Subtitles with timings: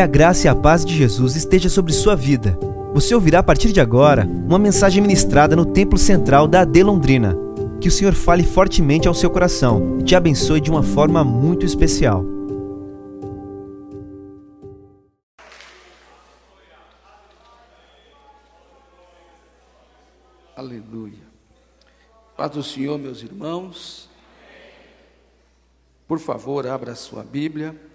[0.00, 2.58] Que a graça e a paz de Jesus esteja sobre sua vida.
[2.94, 7.36] Você ouvirá a partir de agora uma mensagem ministrada no Templo Central da AD Londrina.
[7.82, 11.66] Que o Senhor fale fortemente ao seu coração e te abençoe de uma forma muito
[11.66, 12.24] especial.
[20.56, 21.28] Aleluia.
[22.38, 24.08] Paz do Senhor, meus irmãos.
[26.08, 27.89] Por favor, abra a sua Bíblia.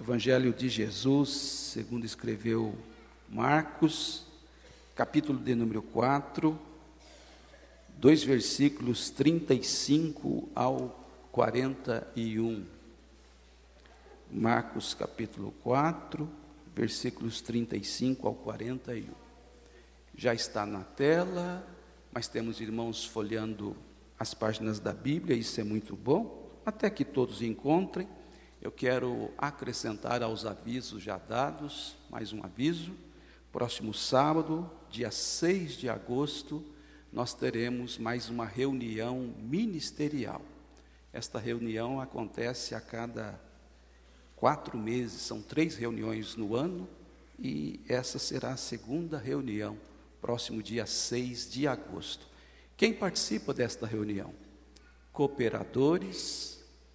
[0.00, 2.74] Evangelho de Jesus, segundo escreveu
[3.28, 4.24] Marcos,
[4.96, 6.58] capítulo de número 4,
[7.98, 12.64] dois versículos 35 ao 41.
[14.30, 16.26] Marcos capítulo 4,
[16.74, 19.12] versículos 35 ao 41.
[20.16, 21.66] Já está na tela,
[22.10, 23.76] mas temos irmãos folheando
[24.18, 28.08] as páginas da Bíblia, isso é muito bom, até que todos encontrem.
[28.62, 32.92] Eu quero acrescentar aos avisos já dados, mais um aviso.
[33.50, 36.64] Próximo sábado, dia 6 de agosto,
[37.12, 40.40] nós teremos mais uma reunião ministerial.
[41.12, 43.36] Esta reunião acontece a cada
[44.36, 46.88] quatro meses, são três reuniões no ano,
[47.40, 49.76] e essa será a segunda reunião,
[50.20, 52.28] próximo dia 6 de agosto.
[52.76, 54.32] Quem participa desta reunião?
[55.12, 56.51] Cooperadores,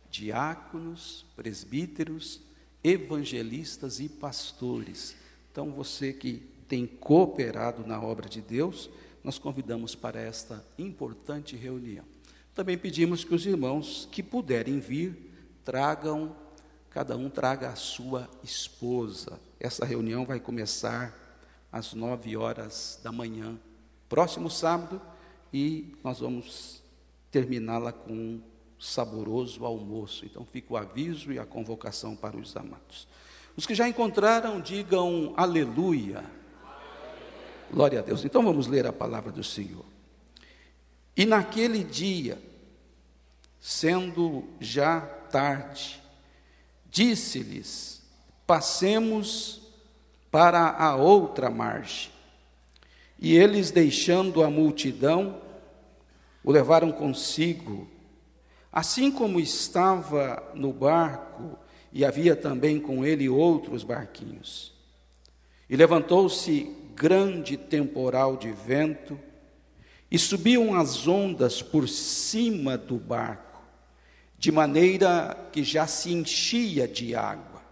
[0.09, 2.41] diáconos, presbíteros,
[2.83, 5.15] evangelistas e pastores.
[5.51, 8.89] Então, você que tem cooperado na obra de Deus,
[9.23, 12.05] nós convidamos para esta importante reunião.
[12.53, 15.31] Também pedimos que os irmãos que puderem vir,
[15.63, 16.35] tragam,
[16.89, 19.39] cada um traga a sua esposa.
[19.59, 21.13] Essa reunião vai começar
[21.71, 23.59] às nove horas da manhã,
[24.09, 25.01] próximo sábado,
[25.53, 26.81] e nós vamos
[27.29, 28.41] terminá-la com
[28.79, 30.25] saboroso almoço.
[30.25, 33.07] Então fica o aviso e a convocação para os amados.
[33.55, 36.23] Os que já encontraram, digam aleluia.
[37.71, 38.23] Glória a Deus.
[38.23, 39.85] Então vamos ler a palavra do Senhor.
[41.15, 42.39] E naquele dia,
[43.59, 46.01] sendo já tarde,
[46.89, 48.03] disse-lhes:
[48.45, 49.61] Passemos
[50.29, 52.11] para a outra margem.
[53.19, 55.41] E eles, deixando a multidão,
[56.43, 57.87] o levaram consigo
[58.77, 61.57] Assim como estava no barco,
[61.91, 64.71] e havia também com ele outros barquinhos.
[65.67, 69.19] E levantou-se grande temporal de vento,
[70.11, 73.63] e subiam as ondas por cima do barco,
[74.37, 77.63] de maneira que já se enchia de água.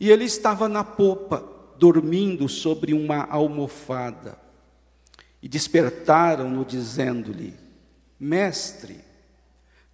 [0.00, 1.48] E ele estava na popa,
[1.78, 4.36] dormindo sobre uma almofada.
[5.40, 7.54] E despertaram-no, dizendo-lhe:
[8.18, 9.11] Mestre,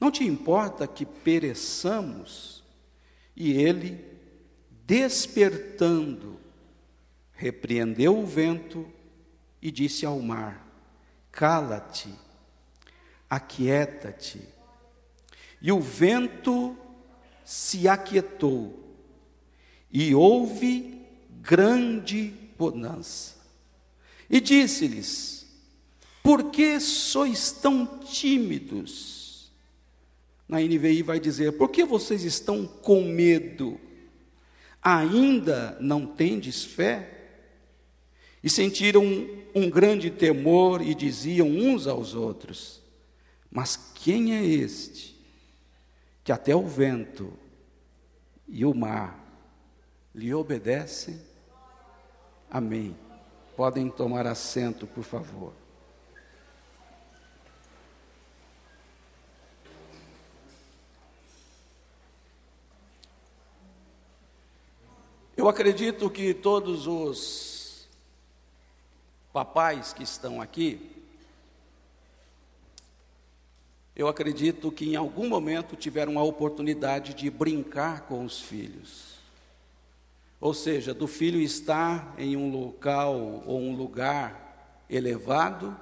[0.00, 2.62] não te importa que pereçamos?
[3.34, 4.04] E ele,
[4.84, 6.38] despertando,
[7.32, 8.86] repreendeu o vento
[9.60, 10.66] e disse ao mar:
[11.32, 12.12] Cala-te,
[13.28, 14.40] aquieta-te.
[15.60, 16.76] E o vento
[17.44, 18.78] se aquietou,
[19.90, 21.06] e houve
[21.40, 23.36] grande bonança.
[24.30, 25.46] E disse-lhes:
[26.22, 29.17] Por que sois tão tímidos?
[30.48, 33.78] Na NVI vai dizer: Por que vocês estão com medo?
[34.82, 37.16] Ainda não tendes fé?
[38.42, 42.80] E sentiram um, um grande temor e diziam uns aos outros:
[43.50, 45.18] Mas quem é este
[46.24, 47.32] que até o vento
[48.46, 49.22] e o mar
[50.14, 51.20] lhe obedecem?
[52.50, 52.96] Amém.
[53.54, 55.52] Podem tomar assento, por favor.
[65.48, 67.88] Eu acredito que todos os
[69.32, 70.78] papais que estão aqui,
[73.96, 79.14] eu acredito que em algum momento tiveram a oportunidade de brincar com os filhos.
[80.38, 85.74] Ou seja, do filho estar em um local ou um lugar elevado,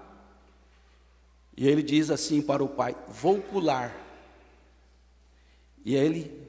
[1.56, 3.92] e ele diz assim para o pai: Vou pular.
[5.84, 6.48] E ele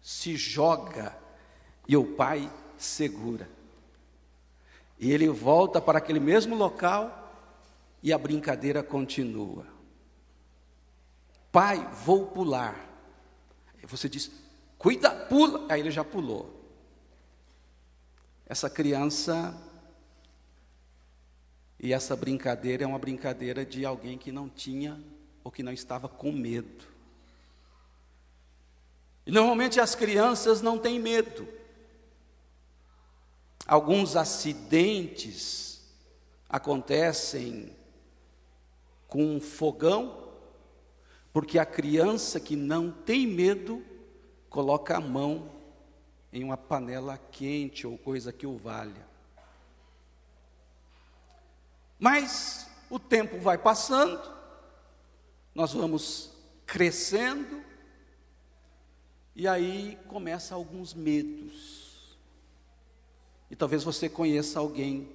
[0.00, 1.22] se joga
[1.86, 3.48] e o pai segura.
[4.98, 7.20] E ele volta para aquele mesmo local
[8.02, 9.66] e a brincadeira continua.
[11.50, 12.88] Pai, vou pular.
[13.84, 14.30] Você diz,
[14.78, 15.66] cuida, pula.
[15.68, 16.64] Aí ele já pulou.
[18.46, 19.54] Essa criança
[21.78, 25.00] e essa brincadeira é uma brincadeira de alguém que não tinha
[25.42, 26.84] ou que não estava com medo.
[29.26, 31.46] E normalmente as crianças não têm medo.
[33.66, 35.82] Alguns acidentes
[36.48, 37.74] acontecem
[39.08, 40.32] com um fogão,
[41.32, 43.82] porque a criança que não tem medo
[44.50, 45.50] coloca a mão
[46.32, 49.06] em uma panela quente ou coisa que o valha.
[51.98, 54.30] Mas o tempo vai passando,
[55.54, 56.32] nós vamos
[56.66, 57.62] crescendo,
[59.34, 61.73] e aí começa alguns medos.
[63.50, 65.08] E talvez você conheça alguém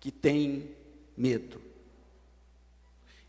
[0.00, 0.74] que tem
[1.16, 1.60] medo.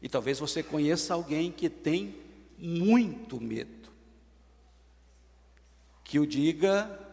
[0.02, 2.22] E talvez você conheça alguém que tem
[2.58, 3.92] muito medo.
[6.04, 7.06] Que o diga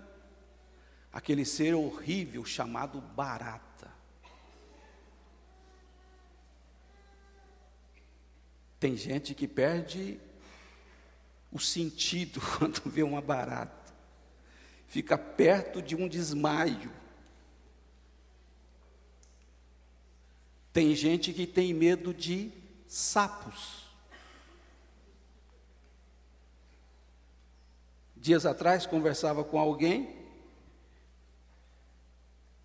[1.12, 3.92] aquele ser horrível chamado barata.
[8.78, 10.20] Tem gente que perde
[11.50, 13.83] o sentido quando vê uma barata,
[14.86, 16.90] fica perto de um desmaio.
[20.72, 22.50] Tem gente que tem medo de
[22.86, 23.84] sapos.
[28.16, 30.24] Dias atrás conversava com alguém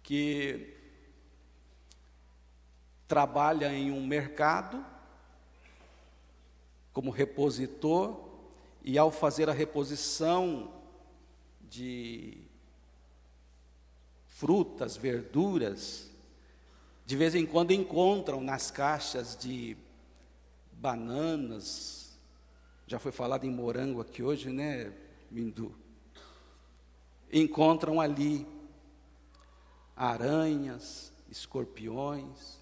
[0.01, 0.75] que
[3.07, 4.83] trabalha em um mercado
[6.93, 8.27] como repositor
[8.83, 10.78] e ao fazer a reposição
[11.69, 12.37] de
[14.27, 16.09] frutas, verduras,
[17.05, 19.75] de vez em quando encontram nas caixas de
[20.71, 22.17] bananas,
[22.87, 24.93] já foi falado em morango aqui hoje, né,
[25.29, 25.75] Mindu?
[27.31, 28.47] Encontram ali
[29.95, 32.57] aranhas, escorpiões,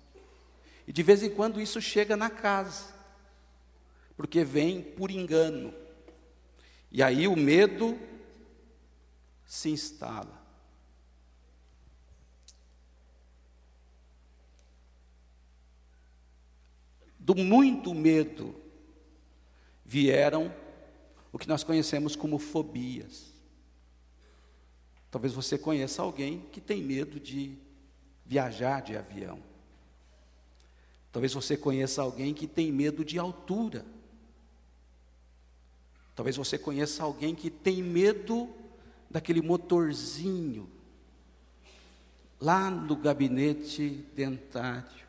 [0.88, 2.94] e de vez em quando isso chega na casa,
[4.16, 5.74] porque vem por engano.
[6.92, 8.00] E aí o medo
[9.48, 10.46] se instala.
[17.18, 18.54] Do muito medo
[19.86, 20.54] vieram
[21.32, 23.34] o que nós conhecemos como fobias.
[25.10, 27.58] Talvez você conheça alguém que tem medo de
[28.26, 29.42] viajar de avião.
[31.12, 33.86] Talvez você conheça alguém que tem medo de altura.
[36.14, 38.54] Talvez você conheça alguém que tem medo
[39.10, 40.70] daquele motorzinho
[42.40, 45.08] lá no gabinete dentário.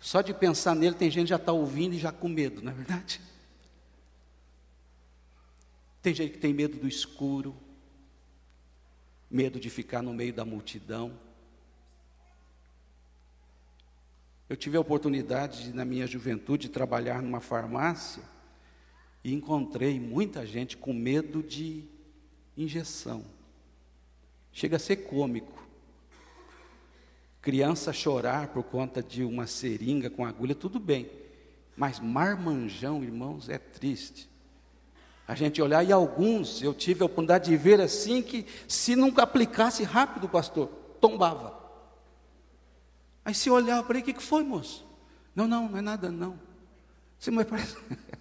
[0.00, 2.72] Só de pensar nele, tem gente que já está ouvindo e já com medo, não
[2.72, 3.20] é verdade?
[6.02, 7.56] Tem gente que tem medo do escuro,
[9.30, 11.18] medo de ficar no meio da multidão.
[14.46, 18.22] Eu tive a oportunidade, na minha juventude, de trabalhar numa farmácia
[19.24, 21.88] e encontrei muita gente com medo de
[22.56, 23.24] injeção.
[24.52, 25.62] Chega a ser cômico.
[27.40, 31.10] Criança chorar por conta de uma seringa com agulha, tudo bem.
[31.76, 34.30] Mas marmanjão, irmãos, é triste.
[35.26, 39.22] A gente olhar, e alguns eu tive a oportunidade de ver assim que, se nunca
[39.22, 40.68] aplicasse rápido, pastor,
[41.00, 41.62] tombava.
[43.24, 44.86] Aí se olhava para ele, o que foi, moço?
[45.34, 46.38] Não, não, não é nada, não.
[47.18, 47.76] Você, mas parece.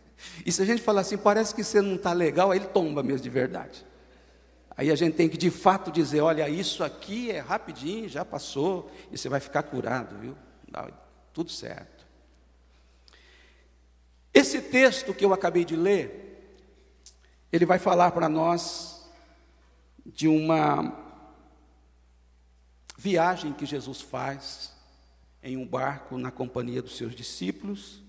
[0.45, 3.03] E se a gente falar assim, parece que você não está legal, aí ele tomba
[3.03, 3.85] mesmo de verdade.
[4.75, 8.91] Aí a gente tem que de fato dizer: olha, isso aqui é rapidinho, já passou,
[9.11, 10.35] e você vai ficar curado, viu?
[11.31, 12.05] Tudo certo.
[14.33, 16.23] Esse texto que eu acabei de ler,
[17.51, 19.07] ele vai falar para nós
[20.05, 20.99] de uma
[22.97, 24.73] viagem que Jesus faz
[25.43, 28.01] em um barco na companhia dos seus discípulos.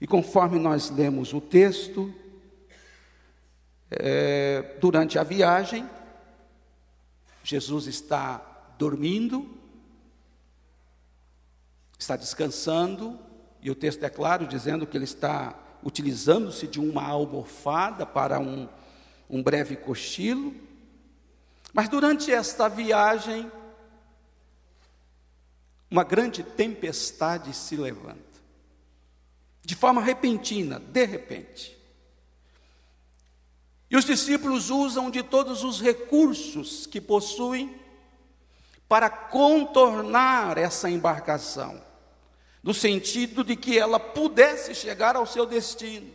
[0.00, 2.12] E conforme nós lemos o texto,
[3.90, 5.88] é, durante a viagem,
[7.42, 8.40] Jesus está
[8.78, 9.58] dormindo,
[11.98, 13.18] está descansando,
[13.60, 18.68] e o texto é claro dizendo que ele está utilizando-se de uma almofada para um,
[19.28, 20.54] um breve cochilo.
[21.72, 23.50] Mas durante esta viagem,
[25.90, 28.34] uma grande tempestade se levanta
[29.64, 31.73] de forma repentina, de repente.
[33.94, 37.80] E os discípulos usam de todos os recursos que possuem
[38.88, 41.80] para contornar essa embarcação,
[42.60, 46.10] no sentido de que ela pudesse chegar ao seu destino.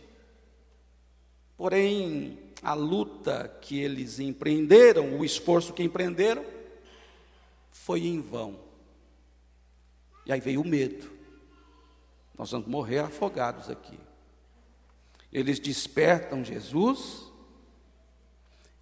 [1.56, 6.44] Porém, a luta que eles empreenderam, o esforço que empreenderam,
[7.70, 8.60] foi em vão.
[10.26, 11.10] E aí veio o medo.
[12.36, 13.98] Nós vamos morrer afogados aqui.
[15.32, 17.29] Eles despertam Jesus,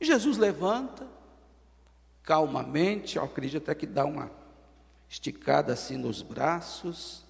[0.00, 1.06] e Jesus levanta,
[2.22, 4.30] calmamente, eu acredito até que dá uma
[5.08, 7.24] esticada assim nos braços,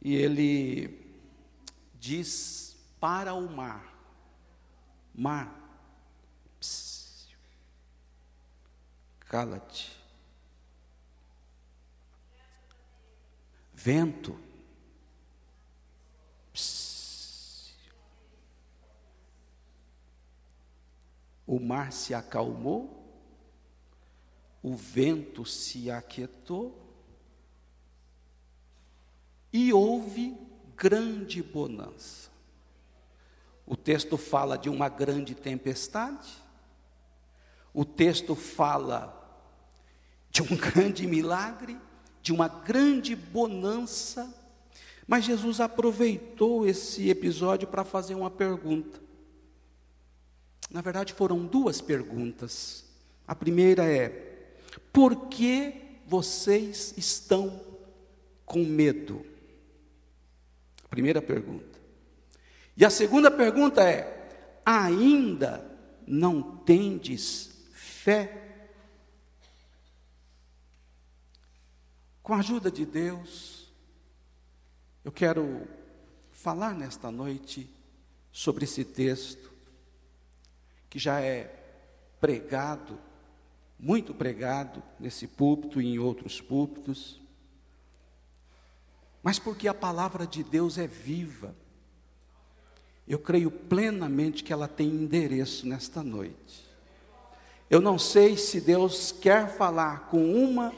[0.00, 1.14] e ele
[1.98, 3.94] diz para o mar:
[5.14, 5.60] Mar,
[9.30, 9.98] cala-te.
[13.72, 14.38] Vento,
[21.50, 23.04] o mar se acalmou,
[24.62, 26.80] o vento se aquietou
[29.52, 30.38] e houve
[30.76, 32.30] grande bonança.
[33.66, 36.30] O texto fala de uma grande tempestade,
[37.74, 39.12] o texto fala
[40.30, 41.76] de um grande milagre,
[42.22, 44.32] de uma grande bonança,
[45.04, 49.09] mas Jesus aproveitou esse episódio para fazer uma pergunta.
[50.70, 52.84] Na verdade, foram duas perguntas.
[53.26, 54.08] A primeira é:
[54.92, 55.74] por que
[56.06, 57.60] vocês estão
[58.46, 59.26] com medo?
[60.88, 61.78] Primeira pergunta.
[62.76, 65.64] E a segunda pergunta é: ainda
[66.06, 68.46] não tendes fé?
[72.22, 73.72] Com a ajuda de Deus,
[75.04, 75.66] eu quero
[76.30, 77.68] falar nesta noite
[78.30, 79.49] sobre esse texto
[80.90, 81.56] que já é
[82.20, 82.98] pregado
[83.82, 87.18] muito pregado nesse púlpito e em outros púlpitos,
[89.22, 91.54] mas porque a palavra de Deus é viva.
[93.08, 96.68] Eu creio plenamente que ela tem endereço nesta noite.
[97.68, 100.72] Eu não sei se Deus quer falar com uma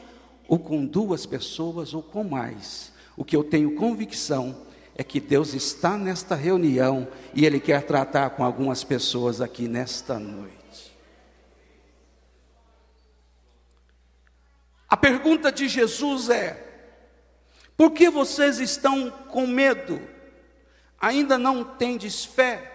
[0.47, 2.91] ou com duas pessoas ou com mais.
[3.15, 8.31] O que eu tenho convicção é que Deus está nesta reunião e Ele quer tratar
[8.31, 10.95] com algumas pessoas aqui nesta noite.
[14.87, 16.63] A pergunta de Jesus é:
[17.75, 19.99] por que vocês estão com medo?
[21.01, 22.71] Ainda não tendes fé?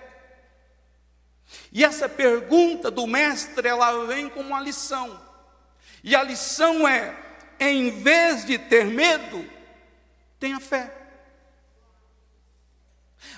[1.72, 5.18] E essa pergunta do mestre, ela vem com uma lição.
[6.02, 7.16] E a lição é:
[7.60, 9.48] em vez de ter medo,
[10.40, 10.97] tenha fé.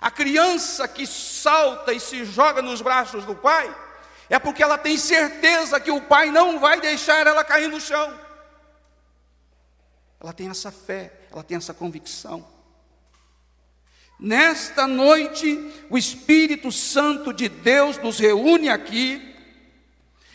[0.00, 3.74] A criança que salta e se joga nos braços do pai,
[4.28, 8.18] é porque ela tem certeza que o pai não vai deixar ela cair no chão.
[10.20, 12.46] Ela tem essa fé, ela tem essa convicção.
[14.18, 15.58] Nesta noite,
[15.88, 19.29] o Espírito Santo de Deus nos reúne aqui,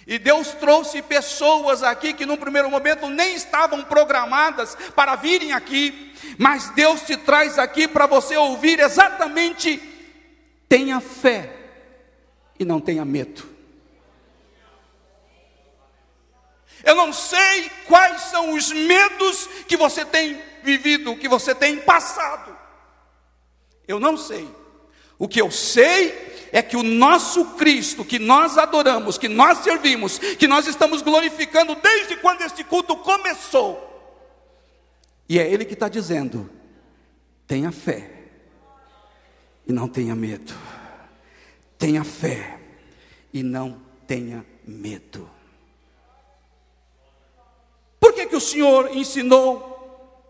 [0.07, 6.13] e Deus trouxe pessoas aqui que no primeiro momento nem estavam programadas para virem aqui,
[6.37, 9.81] mas Deus te traz aqui para você ouvir exatamente:
[10.69, 11.51] tenha fé
[12.59, 13.55] e não tenha medo.
[16.83, 22.55] Eu não sei quais são os medos que você tem vivido, que você tem passado.
[23.87, 24.47] Eu não sei.
[25.17, 30.17] O que eu sei é que o nosso Cristo, que nós adoramos, que nós servimos,
[30.17, 33.77] que nós estamos glorificando desde quando este culto começou,
[35.27, 36.49] e é Ele que está dizendo:
[37.45, 38.09] tenha fé
[39.67, 40.53] e não tenha medo,
[41.77, 42.57] tenha fé
[43.33, 45.29] e não tenha medo.
[47.99, 50.23] Por que, que o Senhor ensinou,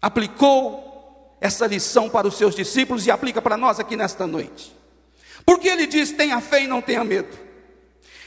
[0.00, 4.77] aplicou essa lição para os seus discípulos e aplica para nós aqui nesta noite?
[5.48, 7.34] Porque ele diz: tenha fé e não tenha medo.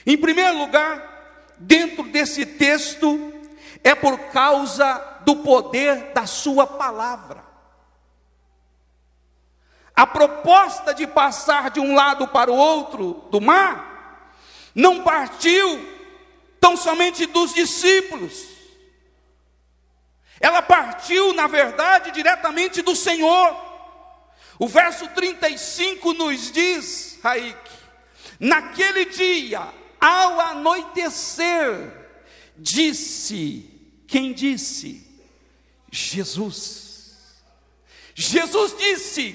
[0.07, 3.31] Em primeiro lugar, dentro desse texto,
[3.83, 7.45] é por causa do poder da Sua palavra.
[9.95, 14.33] A proposta de passar de um lado para o outro do mar
[14.73, 15.87] não partiu
[16.59, 18.47] tão somente dos discípulos.
[20.39, 23.69] Ela partiu, na verdade, diretamente do Senhor.
[24.57, 27.57] O verso 35 nos diz, Raik,
[28.39, 29.61] naquele dia,
[29.99, 31.91] ao anoitecer,
[32.57, 33.69] disse,
[34.07, 35.07] quem disse?
[35.91, 36.91] Jesus.
[38.15, 39.33] Jesus disse: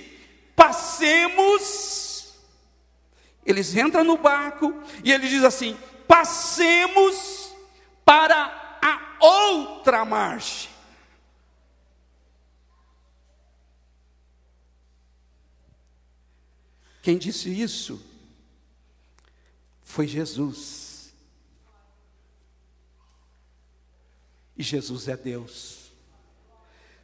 [0.55, 2.35] passemos.
[3.45, 4.75] Eles entram no barco
[5.05, 5.79] e ele diz assim:
[6.09, 7.53] passemos
[8.05, 10.76] para a outra margem.
[17.07, 18.05] Quem disse isso
[19.81, 21.15] foi Jesus.
[24.57, 25.93] E Jesus é Deus.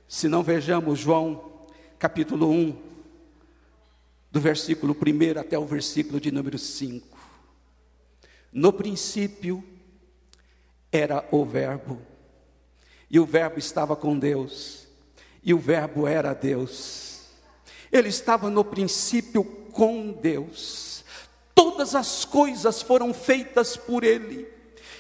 [0.08, 1.68] Se não vejamos João
[2.00, 2.82] capítulo 1,
[4.28, 7.16] do versículo 1 até o versículo de número 5.
[8.52, 9.62] No princípio
[10.90, 12.02] era o Verbo,
[13.08, 14.88] e o Verbo estava com Deus,
[15.44, 17.28] e o Verbo era Deus.
[17.92, 21.04] Ele estava no princípio com Deus.
[21.54, 24.48] Todas as coisas foram feitas por Ele,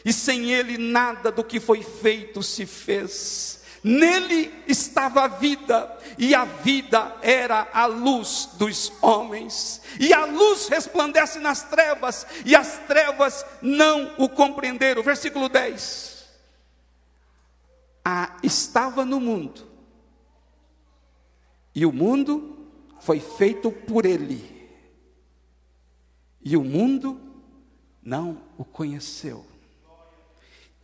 [0.04, 3.60] e sem Ele nada do que foi feito se fez.
[3.84, 9.82] Nele estava a vida, e a vida era a luz dos homens.
[9.98, 15.02] E a luz resplandece nas trevas, e as trevas não o compreenderam.
[15.02, 16.12] Versículo 10.
[18.04, 19.66] Ah, estava no mundo,
[21.74, 22.68] e o mundo
[23.00, 24.51] foi feito por ele,
[26.44, 27.20] e o mundo
[28.02, 29.44] não o conheceu.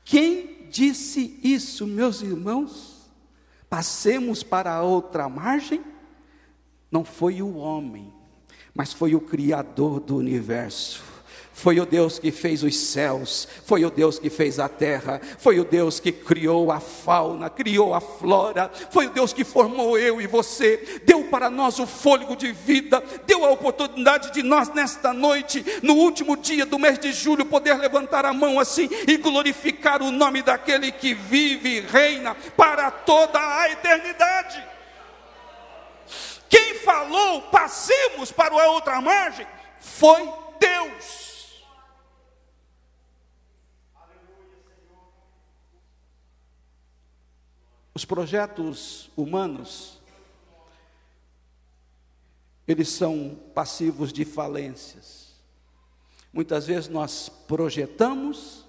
[0.04, 3.10] Quem disse isso, meus irmãos?
[3.68, 5.84] Passemos para a outra margem?
[6.90, 8.12] Não foi o homem,
[8.74, 11.17] mas foi o Criador do universo
[11.58, 15.58] foi o Deus que fez os céus, foi o Deus que fez a terra, foi
[15.58, 20.20] o Deus que criou a fauna, criou a flora, foi o Deus que formou eu
[20.20, 25.12] e você, deu para nós o fôlego de vida, deu a oportunidade de nós nesta
[25.12, 30.00] noite, no último dia do mês de julho, poder levantar a mão assim e glorificar
[30.00, 34.64] o nome daquele que vive e reina para toda a eternidade.
[36.48, 39.46] Quem falou, passemos para a outra margem,
[39.80, 40.22] foi
[40.60, 41.27] Deus.
[47.98, 49.98] Os projetos humanos,
[52.64, 55.34] eles são passivos de falências.
[56.32, 58.64] Muitas vezes nós projetamos,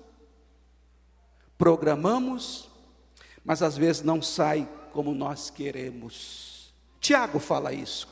[1.60, 2.72] programamos,
[3.46, 6.74] mas às vezes não sai como nós queremos.
[7.00, 8.08] Tiago fala isso.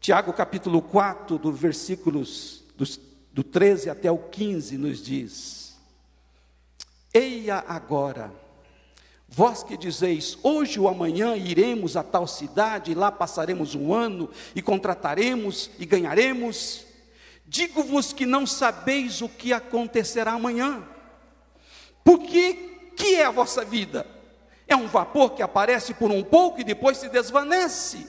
[0.00, 2.98] Tiago capítulo 4, do versículos dos,
[3.30, 5.78] do 13 até o 15, nos diz:
[7.12, 8.32] Eia agora,
[9.28, 14.30] Vós que dizeis, hoje ou amanhã iremos a tal cidade, e lá passaremos um ano,
[14.54, 16.84] e contrataremos e ganharemos.
[17.46, 20.86] Digo-vos que não sabeis o que acontecerá amanhã.
[22.04, 22.54] Porque
[22.96, 24.06] que é a vossa vida?
[24.66, 28.06] É um vapor que aparece por um pouco e depois se desvanece.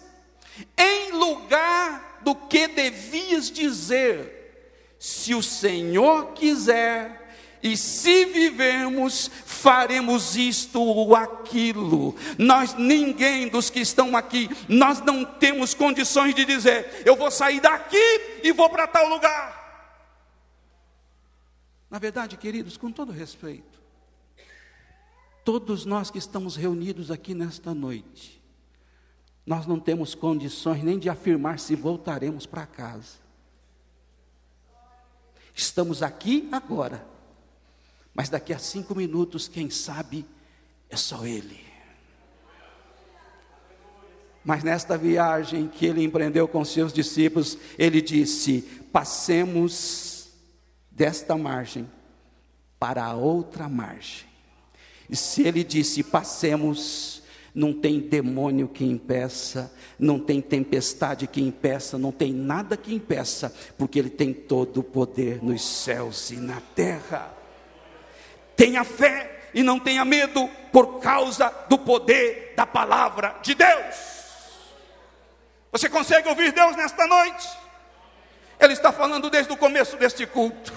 [0.78, 7.25] Em lugar do que devias dizer, se o Senhor quiser,
[7.62, 12.16] e se vivermos, faremos isto ou aquilo.
[12.38, 17.60] Nós, ninguém dos que estão aqui, nós não temos condições de dizer, eu vou sair
[17.60, 17.98] daqui
[18.44, 19.66] e vou para tal lugar.
[21.90, 23.82] Na verdade, queridos, com todo respeito,
[25.44, 28.44] todos nós que estamos reunidos aqui nesta noite,
[29.46, 33.26] nós não temos condições nem de afirmar se voltaremos para casa.
[35.56, 37.15] Estamos aqui agora
[38.16, 40.26] mas daqui a cinco minutos, quem sabe,
[40.90, 41.66] é só Ele.
[44.46, 48.62] Mas nesta viagem que ele empreendeu com seus discípulos, ele disse:
[48.94, 50.28] passemos
[50.92, 51.90] desta margem
[52.80, 54.28] para a outra margem.
[55.10, 57.24] E se ele disse: passemos,
[57.56, 63.52] não tem demônio que impeça, não tem tempestade que impeça, não tem nada que impeça,
[63.80, 67.45] porque ele tem todo o poder nos céus e na terra.
[68.56, 73.96] Tenha fé e não tenha medo por causa do poder da palavra de Deus.
[75.72, 77.48] Você consegue ouvir Deus nesta noite?
[78.60, 80.74] Ele está falando desde o começo deste culto.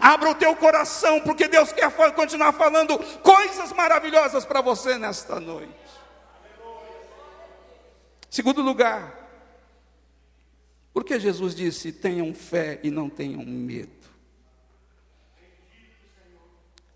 [0.00, 5.72] Abra o teu coração, porque Deus quer continuar falando coisas maravilhosas para você nesta noite.
[8.28, 9.12] Segundo lugar,
[10.92, 13.99] porque Jesus disse: tenham fé e não tenham medo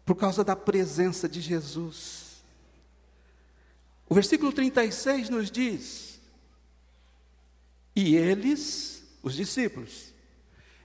[0.05, 2.43] por causa da presença de Jesus.
[4.09, 6.21] O versículo 36 nos diz:
[7.97, 10.13] E eles, os discípulos,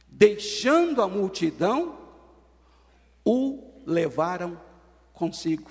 [0.07, 1.99] deixando a multidão,
[3.25, 4.59] o levaram
[5.13, 5.69] consigo.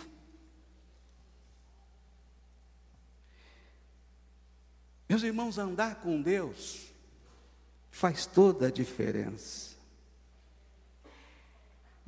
[5.08, 6.88] Meus irmãos, andar com Deus
[7.90, 9.67] faz toda a diferença.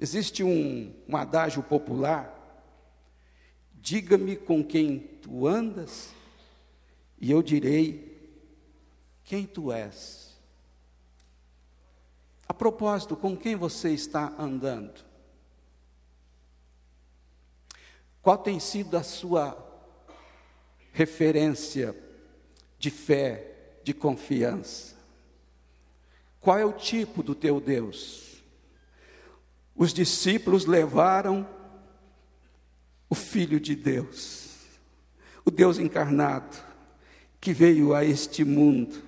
[0.00, 2.34] Existe um, um adágio popular:
[3.74, 6.14] diga-me com quem tu andas,
[7.20, 8.18] e eu direi
[9.22, 10.34] quem tu és.
[12.48, 15.04] A propósito, com quem você está andando?
[18.22, 19.56] Qual tem sido a sua
[20.92, 21.94] referência
[22.78, 24.96] de fé, de confiança?
[26.40, 28.29] Qual é o tipo do teu Deus?
[29.80, 31.48] Os discípulos levaram
[33.08, 34.58] o Filho de Deus,
[35.42, 36.54] o Deus encarnado,
[37.40, 39.02] que veio a este mundo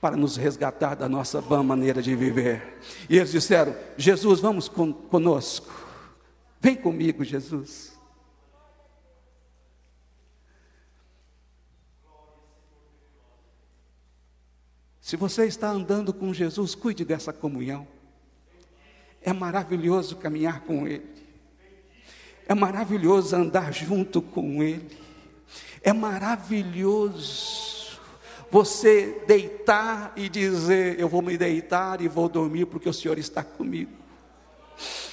[0.00, 2.80] para nos resgatar da nossa vã maneira de viver.
[3.08, 5.72] E eles disseram: Jesus, vamos conosco,
[6.60, 7.96] vem comigo, Jesus.
[15.00, 17.86] Se você está andando com Jesus, cuide dessa comunhão.
[19.26, 21.02] É maravilhoso caminhar com Ele.
[22.46, 24.96] É maravilhoso andar junto com Ele.
[25.82, 27.98] É maravilhoso
[28.48, 33.42] você deitar e dizer: Eu vou me deitar e vou dormir porque o Senhor está
[33.42, 33.90] comigo.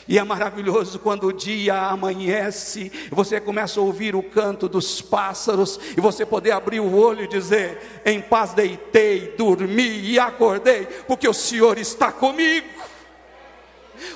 [0.07, 5.79] E é maravilhoso quando o dia amanhece, você começa a ouvir o canto dos pássaros,
[5.97, 11.27] e você poder abrir o olho e dizer: Em paz deitei, dormi e acordei, porque
[11.27, 12.72] o Senhor está comigo.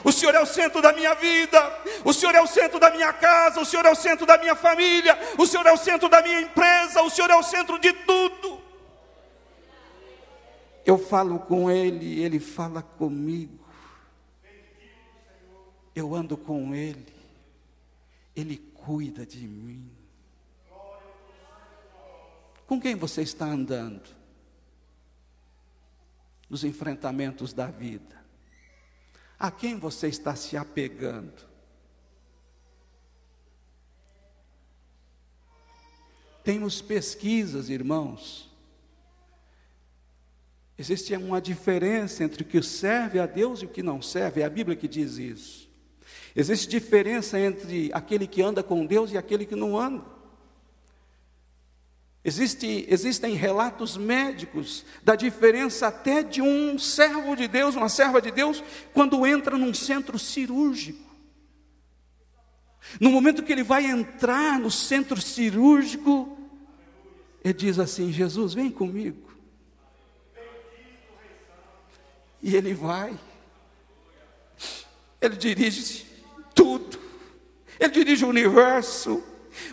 [0.04, 3.14] O Senhor é o centro da minha vida, o Senhor é o centro da minha
[3.14, 6.22] casa, o Senhor é o centro da minha família, o Senhor é o centro da
[6.22, 8.62] minha empresa, o Senhor é o centro de tudo.
[10.86, 13.68] Eu falo com Ele, Ele fala comigo
[16.00, 17.14] eu ando com Ele,
[18.36, 19.90] Ele cuida de mim.
[22.68, 24.16] Com quem você está andando?
[26.50, 28.17] Nos enfrentamentos da vida.
[29.40, 31.46] A quem você está se apegando?
[36.44, 38.50] Temos pesquisas, irmãos.
[40.78, 44.46] Existe uma diferença entre o que serve a Deus e o que não serve, é
[44.46, 45.68] a Bíblia que diz isso.
[46.36, 50.17] Existe diferença entre aquele que anda com Deus e aquele que não anda.
[52.28, 58.32] Existe, existem relatos médicos da diferença até de um servo de Deus, uma serva de
[58.32, 58.62] Deus,
[58.94, 61.08] quando entra num centro cirúrgico.
[63.00, 66.38] No momento que ele vai entrar no centro cirúrgico,
[67.42, 69.32] ele diz assim: Jesus, vem comigo.
[72.44, 73.18] E ele vai.
[75.22, 76.06] Ele dirige-se
[76.54, 77.00] tudo,
[77.80, 79.24] Ele dirige o universo.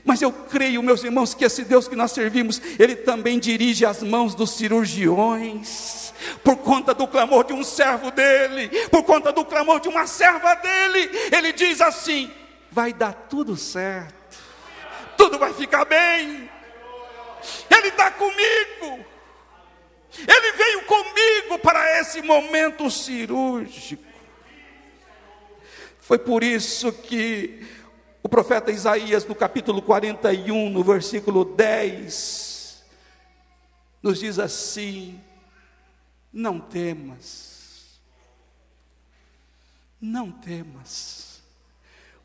[0.05, 4.03] Mas eu creio, meus irmãos, que esse Deus que nós servimos, Ele também dirige as
[4.03, 9.81] mãos dos cirurgiões, por conta do clamor de um servo dele, por conta do clamor
[9.81, 12.31] de uma serva dele, Ele diz assim:
[12.71, 14.39] vai dar tudo certo,
[15.17, 16.51] tudo vai ficar bem,
[17.71, 19.05] Ele está comigo,
[20.19, 24.03] Ele veio comigo para esse momento cirúrgico.
[26.01, 27.65] Foi por isso que
[28.25, 32.83] o profeta Isaías, no capítulo 41, no versículo 10,
[34.03, 35.21] nos diz assim:
[36.33, 38.01] Não temas,
[40.01, 41.43] não temas,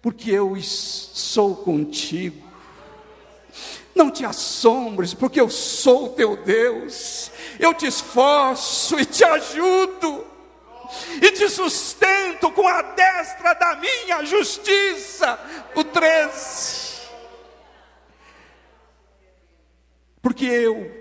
[0.02, 2.48] porque eu sou contigo.
[3.94, 7.30] Não te assombres, porque eu sou teu Deus.
[7.60, 10.26] Eu te esforço e te ajudo
[11.22, 15.40] e te sustento com a destra da minha justiça.
[15.76, 16.90] O 13.
[20.22, 20.92] Porque eu,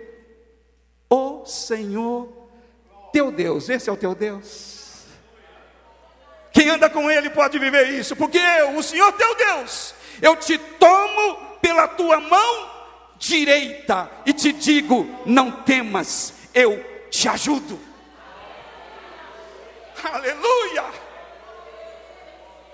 [1.10, 2.28] o Senhor,
[3.12, 4.78] teu Deus, esse é o teu Deus.
[6.52, 10.58] Quem anda com Ele pode viver isso, porque eu, o Senhor teu Deus, eu te
[10.58, 12.70] tomo pela tua mão
[13.18, 17.87] direita e te digo: não temas, eu te ajudo.
[20.04, 20.84] Aleluia!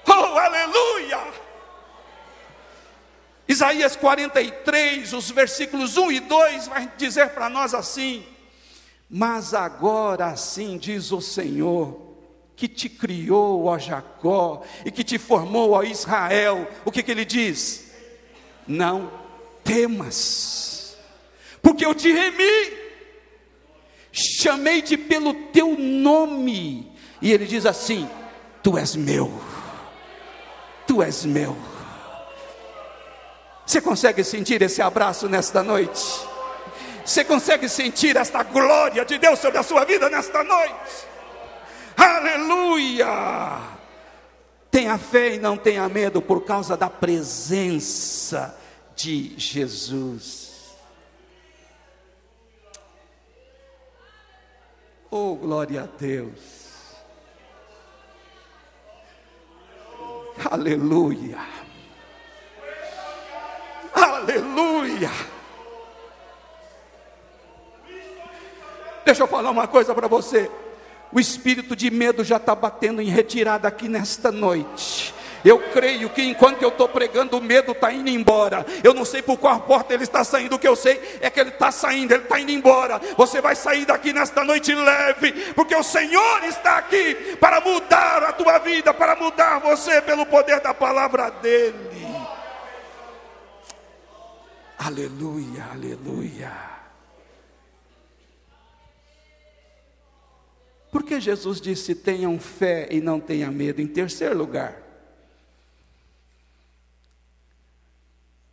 [0.07, 1.33] Oh, aleluia!
[3.47, 8.27] Isaías 43, os versículos 1 e 2 vai dizer para nós assim:
[9.09, 12.01] Mas agora assim diz o Senhor,
[12.57, 16.67] que te criou, ó Jacó, e que te formou, ó Israel.
[16.85, 17.93] O que, que ele diz?
[18.67, 19.11] Não
[19.63, 20.97] temas,
[21.63, 22.77] porque eu te remi,
[24.13, 26.94] chamei-te pelo teu nome
[27.25, 28.09] e ele diz assim:
[28.63, 29.33] Tu és meu,
[30.87, 31.57] tu és meu.
[33.65, 36.05] Você consegue sentir esse abraço nesta noite?
[37.03, 41.07] Você consegue sentir esta glória de Deus sobre a sua vida nesta noite?
[41.97, 43.59] Aleluia!
[44.71, 48.55] Tenha fé e não tenha medo por causa da presença
[48.95, 50.75] de Jesus.
[55.11, 56.64] Oh, glória a Deus.
[60.51, 61.39] Aleluia.
[63.95, 65.11] Aleluia.
[69.05, 70.51] Deixa eu falar uma coisa para você.
[71.13, 75.15] O espírito de medo já está batendo em retirada aqui nesta noite.
[75.45, 78.65] Eu creio que enquanto eu estou pregando, o medo está indo embora.
[78.83, 81.39] Eu não sei por qual porta ele está saindo, o que eu sei é que
[81.39, 82.99] ele está saindo, ele está indo embora.
[83.17, 88.33] Você vai sair daqui nesta noite leve, porque o Senhor está aqui para mudar a
[88.33, 92.05] tua vida, para mudar você pelo poder da palavra dEle.
[94.79, 96.53] Aleluia, aleluia.
[100.91, 103.83] Porque Jesus disse: tenham fé e não tenham medo.
[103.83, 104.84] Em terceiro lugar,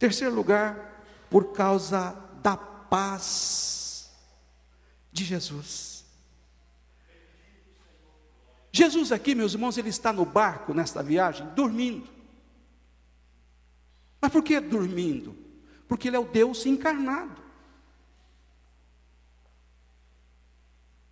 [0.02, 4.10] terceiro lugar, por causa da paz
[5.12, 6.04] de Jesus.
[8.72, 12.10] Jesus aqui, meus irmãos, ele está no barco nesta viagem, dormindo.
[14.20, 15.38] Mas por que dormindo?
[15.88, 17.40] Porque ele é o Deus encarnado.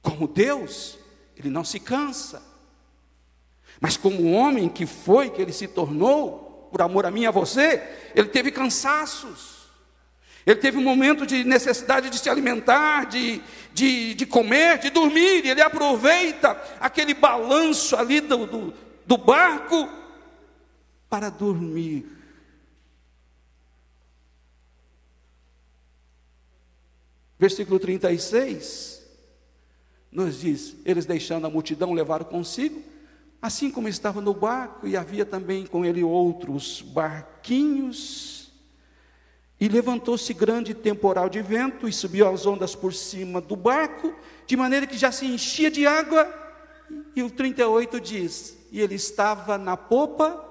[0.01, 0.97] Como Deus,
[1.35, 2.41] ele não se cansa.
[3.79, 7.31] Mas como homem que foi, que ele se tornou, por amor a mim e a
[7.31, 7.81] você,
[8.15, 9.59] ele teve cansaços.
[10.45, 13.41] Ele teve um momento de necessidade de se alimentar, de,
[13.73, 15.45] de, de comer, de dormir.
[15.45, 18.73] Ele aproveita aquele balanço ali do, do,
[19.05, 19.89] do barco
[21.09, 22.05] para dormir.
[27.37, 28.99] Versículo 36
[30.11, 32.81] nos diz: eles deixando a multidão levaram consigo,
[33.41, 38.51] assim como estava no barco, e havia também com ele outros barquinhos.
[39.59, 44.13] E levantou-se grande temporal de vento e subiu as ondas por cima do barco,
[44.45, 46.27] de maneira que já se enchia de água.
[47.15, 50.45] E o 38 diz: E ele estava na popa,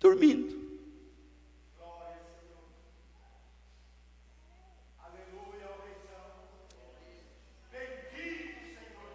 [0.00, 0.64] dormindo.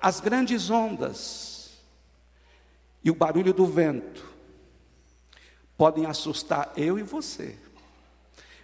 [0.01, 1.48] as grandes ondas
[3.09, 4.23] e o barulho do vento
[5.75, 7.57] podem assustar eu e você,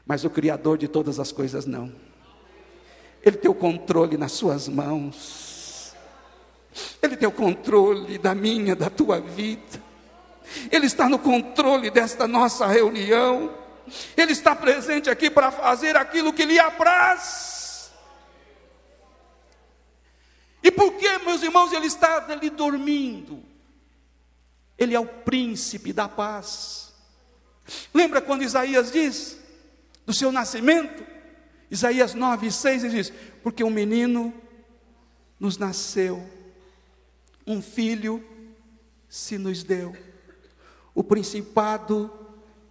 [0.06, 1.92] mas o Criador de todas as coisas não.
[3.24, 5.96] Ele tem o controle nas suas mãos,
[7.02, 9.82] Ele tem o controle da minha, da tua vida,
[10.72, 13.52] Ele está no controle desta nossa reunião,
[14.16, 17.92] Ele está presente aqui para fazer aquilo que lhe apraz.
[20.62, 23.55] E por que, meus irmãos, ele está ali dormindo?
[24.78, 26.94] Ele é o príncipe da paz.
[27.94, 29.38] Lembra quando Isaías diz
[30.06, 31.06] do seu nascimento?
[31.70, 34.34] Isaías 9, 6 ele diz: Porque um menino
[35.40, 36.24] nos nasceu,
[37.46, 38.24] um filho
[39.10, 39.96] se nos deu,
[40.94, 42.12] o principado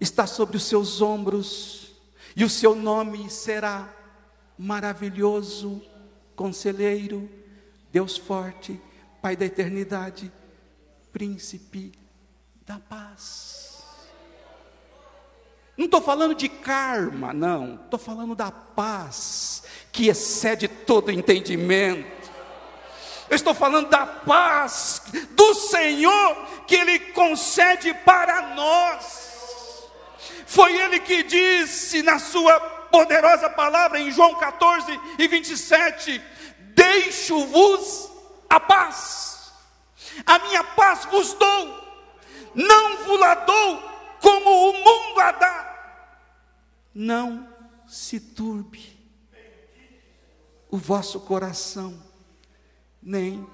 [0.00, 1.92] está sobre os seus ombros,
[2.36, 3.92] e o seu nome será
[4.58, 5.82] maravilhoso,
[6.36, 7.28] conselheiro
[7.92, 8.80] Deus forte,
[9.22, 10.30] Pai da eternidade,
[11.14, 11.92] príncipe
[12.66, 13.84] da paz.
[15.76, 22.30] Não estou falando de karma, não, estou falando da paz que excede todo entendimento.
[23.30, 29.88] Eu estou falando da paz do Senhor que Ele concede para nós.
[30.46, 32.58] Foi Ele que disse na Sua
[32.90, 36.20] poderosa palavra em João 14 e 27:
[36.74, 38.10] Deixo-vos
[38.48, 39.33] a paz,
[40.26, 41.84] a minha paz vos dou,
[42.54, 43.82] não vos la dou
[44.20, 45.64] como o mundo a dá.
[46.94, 47.48] Não
[47.86, 48.94] se turbe
[50.70, 52.02] o vosso coração,
[53.02, 53.46] nem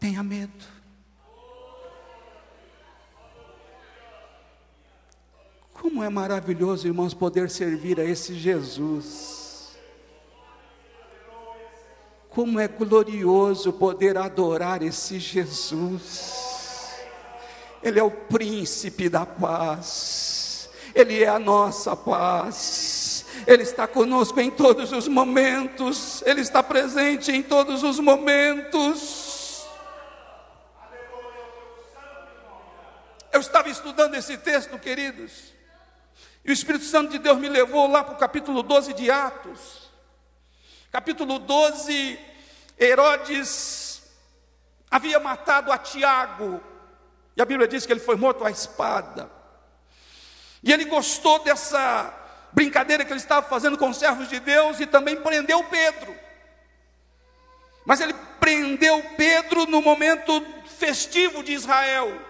[0.00, 0.74] tenha medo.
[5.72, 9.43] Como é maravilhoso, irmãos, poder servir a esse Jesus.
[12.34, 16.54] Como é glorioso poder adorar esse Jesus.
[17.80, 20.68] Ele é o príncipe da paz.
[20.94, 23.24] Ele é a nossa paz.
[23.46, 26.22] Ele está conosco em todos os momentos.
[26.26, 29.64] Ele está presente em todos os momentos.
[33.32, 35.54] Eu estava estudando esse texto, queridos.
[36.44, 39.83] E o Espírito Santo de Deus me levou lá para o capítulo 12 de Atos.
[40.94, 42.20] Capítulo 12,
[42.78, 44.00] Herodes
[44.88, 46.62] havia matado a Tiago,
[47.36, 49.28] e a Bíblia diz que ele foi morto à espada.
[50.62, 52.14] E ele gostou dessa
[52.52, 56.14] brincadeira que ele estava fazendo com os servos de Deus e também prendeu Pedro.
[57.84, 60.46] Mas ele prendeu Pedro no momento
[60.78, 62.22] festivo de Israel.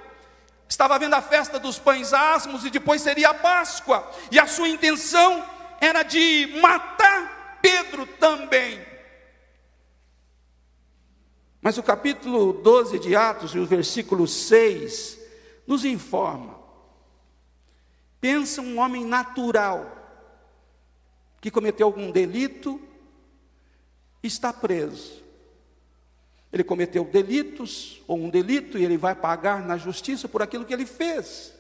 [0.67, 4.11] Estava havendo a festa dos pães asmos e depois seria a Páscoa.
[4.31, 5.47] E a sua intenção
[5.83, 7.34] era de matar
[7.65, 8.85] Pedro também.
[11.63, 15.19] Mas o capítulo 12 de Atos, e o versículo 6,
[15.67, 16.61] nos informa.
[18.21, 19.91] Pensa um homem natural
[21.41, 22.79] que cometeu algum delito
[24.23, 25.25] está preso.
[26.53, 30.75] Ele cometeu delitos ou um delito e ele vai pagar na justiça por aquilo que
[30.75, 31.55] ele fez.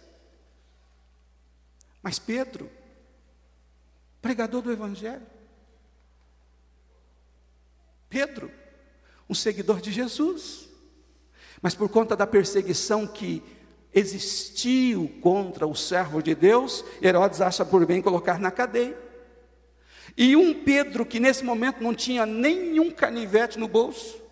[2.02, 2.70] Mas Pedro,
[4.20, 5.33] pregador do evangelho,
[8.14, 8.48] Pedro,
[9.28, 10.68] um seguidor de Jesus,
[11.60, 13.42] mas por conta da perseguição que
[13.92, 18.96] existiu contra o servo de Deus, Herodes acha por bem colocar na cadeia.
[20.16, 24.22] E um Pedro que nesse momento não tinha nenhum canivete no bolso,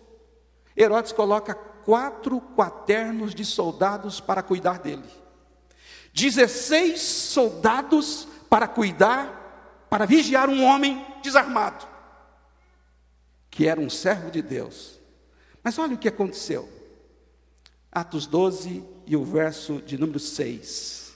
[0.77, 5.03] Herodes coloca quatro quaternos de soldados para cuidar dele.
[6.13, 11.92] 16 soldados para cuidar, para vigiar um homem desarmado,
[13.53, 14.99] que era um servo de Deus.
[15.63, 16.67] Mas olha o que aconteceu.
[17.91, 21.13] Atos 12 e o verso de número 6.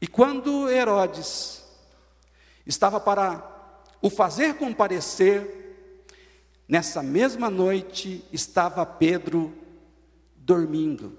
[0.00, 1.64] E quando Herodes
[2.64, 5.74] estava para o fazer comparecer,
[6.68, 9.52] nessa mesma noite estava Pedro
[10.36, 11.18] dormindo.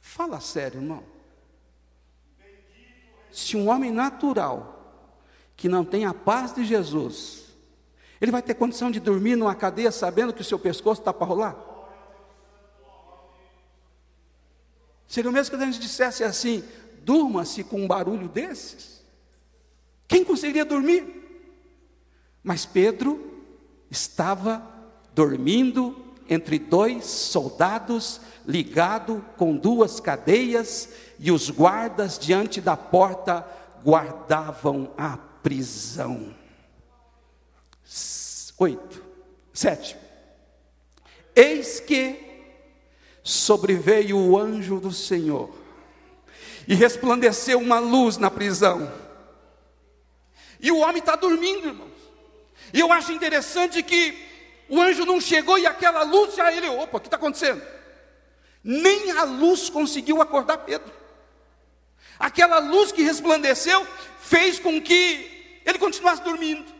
[0.00, 1.04] Fala sério, irmão.
[3.30, 4.79] Se um homem natural,
[5.60, 7.42] que não tem a paz de Jesus,
[8.18, 11.26] ele vai ter condição de dormir numa cadeia sabendo que o seu pescoço está para
[11.26, 11.54] rolar?
[15.06, 16.64] Seria o mesmo que a gente dissesse assim:
[17.02, 19.04] durma-se com um barulho desses?
[20.08, 21.52] Quem conseguiria dormir?
[22.42, 23.44] Mas Pedro
[23.90, 24.66] estava
[25.14, 33.46] dormindo entre dois soldados, ligado com duas cadeias, e os guardas diante da porta
[33.84, 36.34] guardavam a prisão.
[38.58, 39.02] Oito,
[39.52, 39.96] sete.
[41.34, 42.18] Eis que
[43.22, 45.50] sobreveio o anjo do Senhor
[46.66, 48.92] e resplandeceu uma luz na prisão.
[50.60, 51.90] E o homem está dormindo, irmãos.
[52.72, 54.16] E eu acho interessante que
[54.68, 57.62] o anjo não chegou e aquela luz já ele, opa, o que está acontecendo?
[58.62, 60.92] Nem a luz conseguiu acordar Pedro.
[62.18, 63.86] Aquela luz que resplandeceu
[64.20, 65.29] fez com que
[65.64, 66.72] ele continuasse dormindo.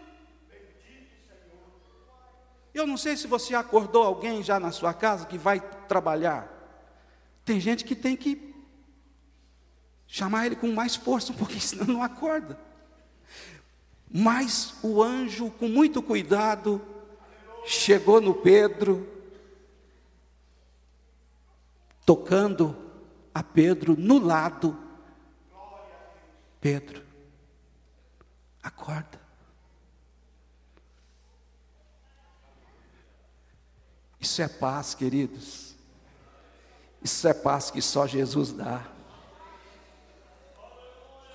[2.73, 6.49] Eu não sei se você acordou alguém já na sua casa que vai trabalhar.
[7.45, 8.55] Tem gente que tem que
[10.07, 12.59] chamar ele com mais força, porque senão não acorda.
[14.12, 16.81] Mas o anjo, com muito cuidado,
[17.64, 19.09] chegou no Pedro,
[22.05, 22.77] tocando
[23.33, 24.77] a Pedro no lado.
[26.61, 27.03] Pedro,
[28.62, 29.20] acorda.
[34.20, 35.75] Isso é paz, queridos.
[37.03, 38.83] Isso é paz que só Jesus dá.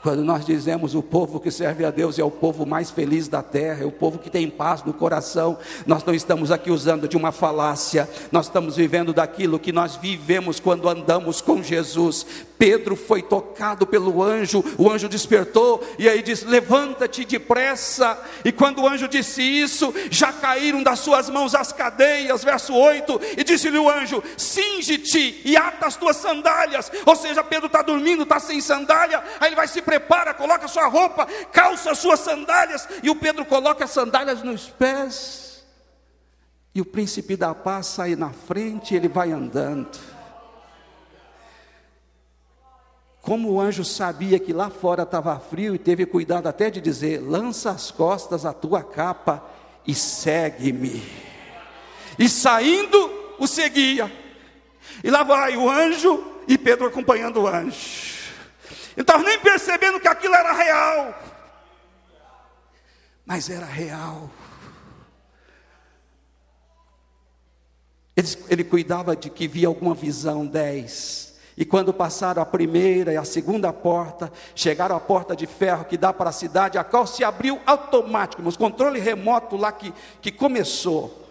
[0.06, 3.42] Quando nós dizemos o povo que serve a Deus é o povo mais feliz da
[3.42, 5.58] terra, é o povo que tem paz no coração,
[5.88, 10.60] nós não estamos aqui usando de uma falácia, nós estamos vivendo daquilo que nós vivemos
[10.60, 12.24] quando andamos com Jesus.
[12.58, 18.18] Pedro foi tocado pelo anjo, o anjo despertou e aí diz: Levanta-te depressa.
[18.44, 23.20] E quando o anjo disse isso, já caíram das suas mãos as cadeias, verso 8,
[23.38, 26.91] e disse-lhe o anjo: Cinge-te e ata as tuas sandálias.
[27.06, 30.88] Ou seja, Pedro está dormindo, está sem sandália, aí ele vai se prepara, coloca sua
[30.88, 35.63] roupa, calça as suas sandálias, e o Pedro coloca as sandálias nos pés.
[36.74, 40.14] E o príncipe da paz sai na frente, ele vai andando.
[43.26, 47.20] Como o anjo sabia que lá fora estava frio e teve cuidado até de dizer:
[47.20, 49.44] lança as costas a tua capa
[49.86, 51.02] e segue-me.
[52.20, 54.14] E saindo, o seguia.
[55.04, 58.14] E lá vai o anjo e Pedro acompanhando o anjo.
[58.96, 61.24] Ele estava nem percebendo que aquilo era real.
[63.26, 64.30] Mas era real.
[68.16, 73.18] Ele, ele cuidava de que via alguma visão, dez e quando passaram a primeira e
[73.18, 77.08] a segunda porta, chegaram à porta de ferro que dá para a cidade, a qual
[77.08, 81.24] se abriu automático, mas controle remoto lá que, que começou.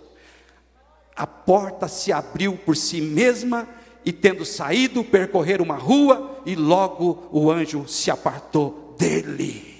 [1.14, 3.68] A porta se abriu por si mesma,
[4.04, 9.74] e tendo saído, percorrer uma rua, e logo o anjo se apartou dele.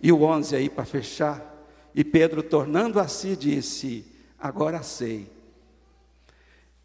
[0.00, 1.42] E o 11 aí para fechar,
[1.94, 4.04] e Pedro, tornando a si, disse:
[4.38, 5.30] Agora sei,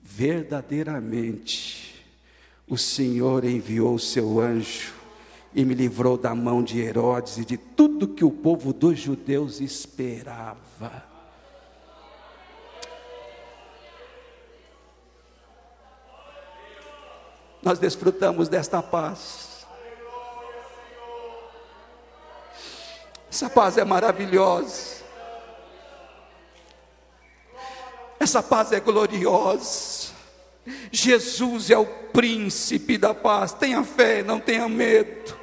[0.02, 1.93] verdadeiramente,
[2.68, 4.94] o Senhor enviou o seu anjo
[5.54, 9.62] e me livrou da mão de Herodes e de tudo que o povo dos judeus
[9.62, 11.14] esperava.
[17.64, 19.66] nós desfrutamos desta paz.
[23.32, 25.02] Essa paz é maravilhosa.
[28.20, 30.13] Essa paz é gloriosa.
[30.92, 33.52] Jesus é o príncipe da paz.
[33.54, 35.38] Tenha fé, não tenha medo.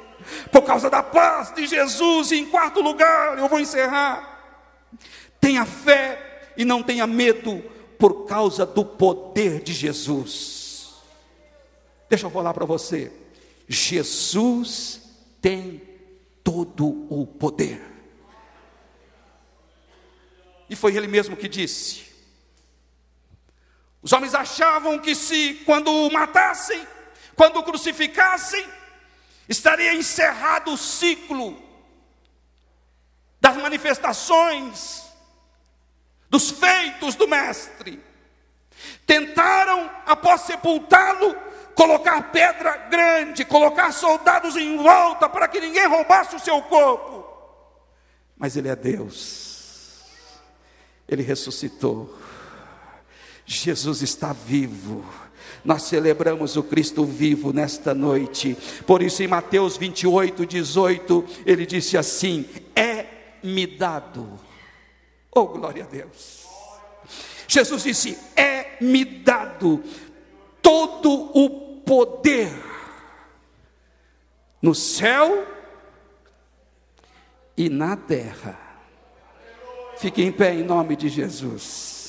[0.51, 4.89] Por causa da paz de Jesus, em quarto lugar, eu vou encerrar.
[5.39, 7.63] Tenha fé e não tenha medo
[7.97, 10.95] por causa do poder de Jesus.
[12.09, 13.11] Deixa eu falar para você.
[13.67, 15.01] Jesus
[15.41, 15.81] tem
[16.43, 17.81] todo o poder.
[20.69, 22.10] E foi ele mesmo que disse:
[24.01, 26.87] os homens achavam que se, quando o matassem,
[27.35, 28.65] quando o crucificassem,
[29.47, 31.61] estaria encerrado o ciclo
[33.39, 35.03] das manifestações,
[36.29, 38.01] dos feitos do Mestre.
[39.05, 41.35] Tentaram, após sepultá-lo,
[41.75, 47.21] colocar pedra grande, colocar soldados em volta para que ninguém roubasse o seu corpo.
[48.37, 50.01] Mas Ele é Deus,
[51.07, 52.20] Ele ressuscitou.
[53.57, 55.03] Jesus está vivo.
[55.63, 58.57] Nós celebramos o Cristo vivo nesta noite.
[58.85, 64.39] Por isso, em Mateus 28, 18, ele disse assim: É-me dado.
[65.31, 66.45] Oh, glória a Deus.
[67.47, 69.83] Jesus disse: É-me dado
[70.61, 72.51] todo o poder
[74.61, 75.45] no céu
[77.55, 78.59] e na terra.
[79.97, 82.00] Fique em pé em nome de Jesus.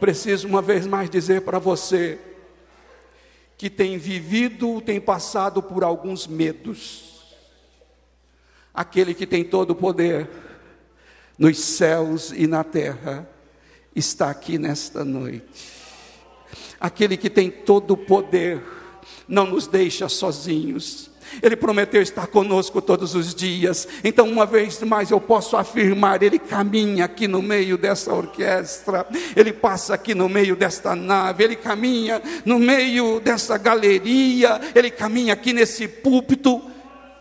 [0.00, 2.18] Preciso uma vez mais dizer para você
[3.58, 7.36] que tem vivido, tem passado por alguns medos.
[8.72, 10.30] Aquele que tem todo o poder
[11.38, 13.28] nos céus e na terra
[13.94, 15.44] está aqui nesta noite.
[16.80, 18.62] Aquele que tem todo o poder
[19.28, 21.09] não nos deixa sozinhos.
[21.42, 23.86] Ele prometeu estar conosco todos os dias.
[24.02, 29.06] Então, uma vez mais, eu posso afirmar: Ele caminha aqui no meio dessa orquestra,
[29.36, 35.34] Ele passa aqui no meio desta nave, Ele caminha no meio dessa galeria, Ele caminha
[35.34, 36.62] aqui nesse púlpito.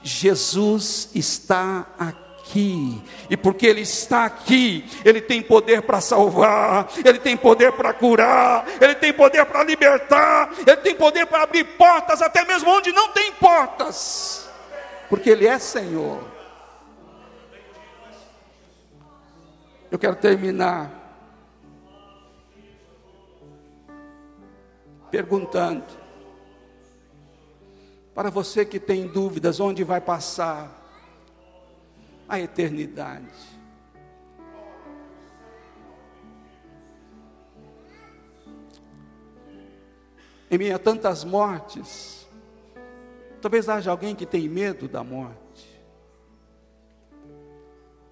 [0.01, 7.20] Jesus está aqui aqui, e porque Ele está aqui, Ele tem poder para salvar, Ele
[7.20, 12.22] tem poder para curar, Ele tem poder para libertar, Ele tem poder para abrir portas,
[12.22, 14.50] até mesmo onde não tem portas,
[15.08, 16.24] porque Ele é Senhor.
[19.91, 20.97] Eu quero terminar
[25.10, 25.84] perguntando
[28.14, 30.79] para você que tem dúvidas onde vai passar
[32.30, 33.26] a eternidade.
[40.52, 42.28] Em meio a tantas mortes,
[43.42, 45.40] talvez haja alguém que tem medo da morte.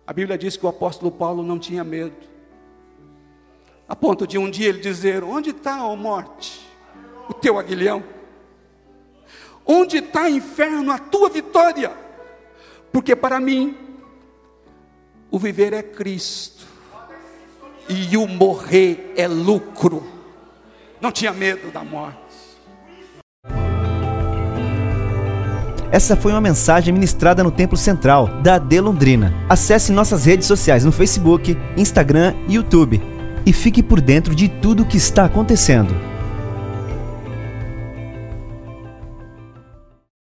[0.06, 2.16] A Bíblia diz que o apóstolo Paulo não tinha medo,
[3.88, 6.68] a ponto de um dia ele dizer: Onde está a morte,
[7.30, 8.04] o teu aguilhão?
[9.66, 11.92] Onde está, inferno, a tua vitória?
[12.92, 13.87] Porque para mim,
[15.30, 16.66] o viver é Cristo
[17.90, 20.06] e o morrer é lucro.
[21.00, 22.18] Não tinha medo da morte.
[25.90, 29.34] Essa foi uma mensagem ministrada no Templo Central da AD Londrina.
[29.48, 33.02] Acesse nossas redes sociais no Facebook, Instagram e YouTube
[33.46, 35.96] e fique por dentro de tudo o que está acontecendo.